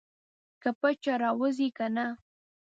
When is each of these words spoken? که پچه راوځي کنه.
که 0.61 0.69
پچه 0.79 1.13
راوځي 1.23 1.69
کنه. 1.77 2.05